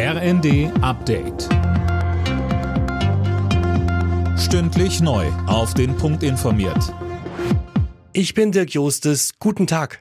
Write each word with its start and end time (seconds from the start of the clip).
RND 0.00 0.70
Update. 0.80 1.48
Stündlich 4.38 5.00
neu. 5.00 5.26
Auf 5.48 5.74
den 5.74 5.96
Punkt 5.96 6.22
informiert. 6.22 6.94
Ich 8.12 8.32
bin 8.32 8.52
Dirk 8.52 8.70
Jostes. 8.70 9.32
Guten 9.40 9.66
Tag. 9.66 10.00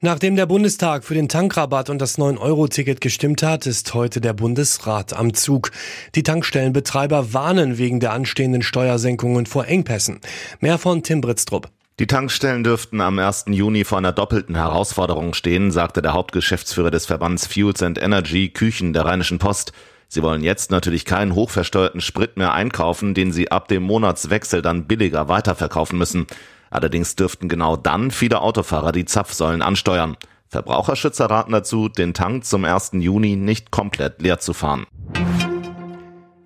Nachdem 0.00 0.36
der 0.36 0.46
Bundestag 0.46 1.04
für 1.04 1.12
den 1.12 1.28
Tankrabatt 1.28 1.90
und 1.90 1.98
das 1.98 2.16
9-Euro-Ticket 2.16 3.02
gestimmt 3.02 3.42
hat, 3.42 3.66
ist 3.66 3.92
heute 3.92 4.22
der 4.22 4.32
Bundesrat 4.32 5.12
am 5.12 5.34
Zug. 5.34 5.70
Die 6.14 6.22
Tankstellenbetreiber 6.22 7.34
warnen 7.34 7.76
wegen 7.76 8.00
der 8.00 8.14
anstehenden 8.14 8.62
Steuersenkungen 8.62 9.44
vor 9.44 9.66
Engpässen. 9.66 10.20
Mehr 10.60 10.78
von 10.78 11.02
Tim 11.02 11.20
Britztrup. 11.20 11.68
Die 11.98 12.06
Tankstellen 12.06 12.62
dürften 12.62 13.00
am 13.00 13.18
1. 13.18 13.46
Juni 13.48 13.82
vor 13.82 13.98
einer 13.98 14.12
doppelten 14.12 14.54
Herausforderung 14.54 15.34
stehen, 15.34 15.72
sagte 15.72 16.00
der 16.00 16.12
Hauptgeschäftsführer 16.12 16.92
des 16.92 17.06
Verbands 17.06 17.48
Fuels 17.48 17.82
and 17.82 18.00
Energy 18.00 18.50
Küchen 18.50 18.92
der 18.92 19.04
Rheinischen 19.04 19.40
Post. 19.40 19.72
Sie 20.06 20.22
wollen 20.22 20.44
jetzt 20.44 20.70
natürlich 20.70 21.04
keinen 21.04 21.34
hochversteuerten 21.34 22.00
Sprit 22.00 22.36
mehr 22.36 22.52
einkaufen, 22.52 23.14
den 23.14 23.32
sie 23.32 23.50
ab 23.50 23.66
dem 23.66 23.82
Monatswechsel 23.82 24.62
dann 24.62 24.84
billiger 24.84 25.28
weiterverkaufen 25.28 25.98
müssen. 25.98 26.28
Allerdings 26.70 27.16
dürften 27.16 27.48
genau 27.48 27.76
dann 27.76 28.12
viele 28.12 28.42
Autofahrer 28.42 28.92
die 28.92 29.04
Zapfsäulen 29.04 29.60
ansteuern. 29.60 30.16
Verbraucherschützer 30.46 31.28
raten 31.28 31.50
dazu, 31.50 31.88
den 31.88 32.14
Tank 32.14 32.44
zum 32.44 32.64
1. 32.64 32.92
Juni 32.92 33.34
nicht 33.34 33.72
komplett 33.72 34.22
leer 34.22 34.38
zu 34.38 34.54
fahren. 34.54 34.86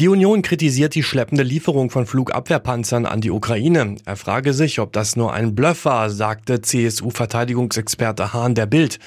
Die 0.00 0.06
Union 0.06 0.42
kritisiert 0.42 0.94
die 0.94 1.02
schleppende 1.02 1.42
Lieferung 1.42 1.90
von 1.90 2.06
Flugabwehrpanzern 2.06 3.04
an 3.04 3.20
die 3.20 3.32
Ukraine. 3.32 3.96
Er 4.04 4.14
frage 4.14 4.52
sich, 4.52 4.78
ob 4.78 4.92
das 4.92 5.16
nur 5.16 5.32
ein 5.32 5.56
Bluff 5.56 5.86
war, 5.86 6.08
sagte 6.08 6.60
CSU-Verteidigungsexperte 6.60 8.32
Hahn 8.32 8.54
der 8.54 8.66
Bild. 8.66 9.00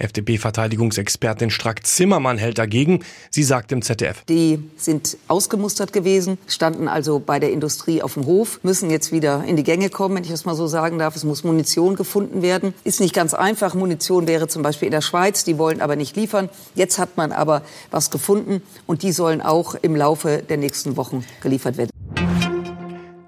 FDP-Verteidigungsexpertin 0.00 1.50
Strack-Zimmermann 1.50 2.38
hält 2.38 2.58
dagegen. 2.58 3.04
Sie 3.30 3.42
sagt 3.42 3.72
im 3.72 3.82
ZDF. 3.82 4.24
Die 4.28 4.58
sind 4.76 5.16
ausgemustert 5.28 5.92
gewesen, 5.92 6.38
standen 6.46 6.88
also 6.88 7.18
bei 7.18 7.38
der 7.38 7.52
Industrie 7.52 8.02
auf 8.02 8.14
dem 8.14 8.26
Hof, 8.26 8.60
müssen 8.62 8.90
jetzt 8.90 9.12
wieder 9.12 9.44
in 9.44 9.56
die 9.56 9.64
Gänge 9.64 9.90
kommen, 9.90 10.16
wenn 10.16 10.24
ich 10.24 10.30
das 10.30 10.44
mal 10.44 10.54
so 10.54 10.66
sagen 10.66 10.98
darf. 10.98 11.16
Es 11.16 11.24
muss 11.24 11.44
Munition 11.44 11.96
gefunden 11.96 12.42
werden. 12.42 12.74
Ist 12.84 13.00
nicht 13.00 13.14
ganz 13.14 13.34
einfach. 13.34 13.74
Munition 13.74 14.26
wäre 14.26 14.48
zum 14.48 14.62
Beispiel 14.62 14.86
in 14.86 14.92
der 14.92 15.00
Schweiz, 15.00 15.44
die 15.44 15.58
wollen 15.58 15.80
aber 15.80 15.96
nicht 15.96 16.16
liefern. 16.16 16.48
Jetzt 16.74 16.98
hat 16.98 17.16
man 17.16 17.32
aber 17.32 17.62
was 17.90 18.10
gefunden 18.10 18.62
und 18.86 19.02
die 19.02 19.12
sollen 19.12 19.40
auch 19.40 19.74
im 19.74 19.96
Laufe 19.96 20.42
der 20.48 20.56
nächsten 20.56 20.96
Wochen 20.96 21.24
geliefert 21.42 21.76
werden. 21.76 21.89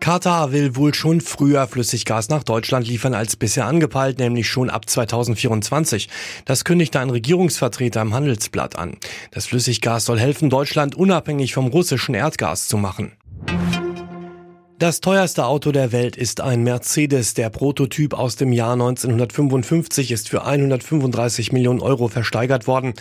Katar 0.03 0.51
will 0.51 0.75
wohl 0.75 0.93
schon 0.95 1.21
früher 1.21 1.65
Flüssiggas 1.69 2.29
nach 2.29 2.43
Deutschland 2.43 2.89
liefern 2.89 3.15
als 3.15 3.37
bisher 3.37 3.67
angepeilt, 3.67 4.19
nämlich 4.19 4.49
schon 4.49 4.69
ab 4.69 4.91
2024. 4.91 6.09
Das 6.45 6.65
kündigte 6.65 6.99
ein 6.99 7.09
Regierungsvertreter 7.09 8.03
im 8.03 8.13
Handelsblatt 8.13 8.77
an. 8.77 8.97
Das 9.31 9.47
Flüssiggas 9.47 10.07
soll 10.07 10.19
helfen, 10.19 10.51
Deutschland 10.51 10.97
unabhängig 10.97 11.55
vom 11.55 11.69
russischen 11.69 12.17
Erdgas 12.17 12.67
zu 12.67 12.79
machen. 12.79 13.13
Das 14.81 15.01
teuerste 15.01 15.47
Auto 15.47 15.71
der 15.71 15.93
Welt 15.93 16.17
ist 16.17 16.41
ein 16.41 16.65
Mercedes. 16.65 17.35
Der 17.35 17.51
Prototyp 17.51 18.13
aus 18.15 18.35
dem 18.35 18.53
Jahr 18.53 18.73
1955 18.73 20.11
ist 20.11 20.29
für 20.29 20.45
135 20.45 21.53
Millionen 21.53 21.81
Euro 21.81 22.09
versteigert 22.09 22.67
worden. 22.67 22.95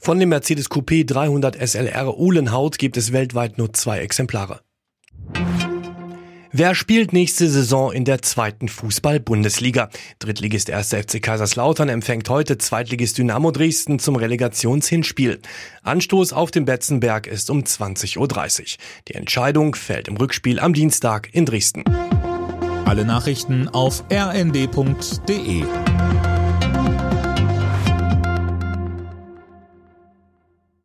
Von 0.00 0.18
dem 0.18 0.30
Mercedes 0.30 0.68
Coupé 0.68 1.06
300 1.06 1.54
SLR 1.54 2.18
Uhlenhaut 2.18 2.78
gibt 2.78 2.96
es 2.96 3.12
weltweit 3.12 3.58
nur 3.58 3.72
zwei 3.74 4.00
Exemplare. 4.00 4.58
Wer 6.50 6.74
spielt 6.74 7.12
nächste 7.12 7.46
Saison 7.46 7.92
in 7.92 8.06
der 8.06 8.22
zweiten 8.22 8.68
Fußball-Bundesliga? 8.68 9.90
Drittligist 10.18 10.70
1. 10.70 10.94
FC 10.94 11.20
Kaiserslautern 11.20 11.90
empfängt 11.90 12.30
heute 12.30 12.56
Zweitligist 12.56 13.18
Dynamo 13.18 13.50
Dresden 13.50 13.98
zum 13.98 14.16
Relegationshinspiel. 14.16 15.40
Anstoß 15.82 16.32
auf 16.32 16.50
dem 16.50 16.64
Betzenberg 16.64 17.26
ist 17.26 17.50
um 17.50 17.60
20.30 17.60 18.18
Uhr. 18.18 18.78
Die 19.08 19.14
Entscheidung 19.14 19.74
fällt 19.74 20.08
im 20.08 20.16
Rückspiel 20.16 20.58
am 20.58 20.72
Dienstag 20.72 21.28
in 21.32 21.44
Dresden. 21.44 21.84
Alle 22.86 23.04
Nachrichten 23.04 23.68
auf 23.68 24.04
rnd.de 24.10 25.64